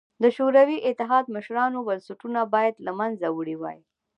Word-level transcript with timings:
د 0.23 0.25
شوروي 0.35 0.77
اتحاد 0.89 1.25
مشرانو 1.35 1.79
بنسټونه 1.87 2.39
باید 2.53 2.75
له 2.85 2.91
منځه 2.99 3.27
وړي 3.31 3.55
وای 3.61 3.79